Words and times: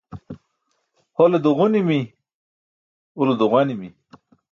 Hole 1.17 1.39
duġunimi, 1.43 1.99
ulo 3.19 3.33
duġanimi. 3.39 3.89